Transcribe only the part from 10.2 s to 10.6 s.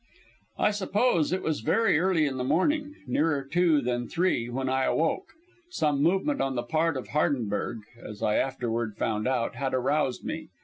me.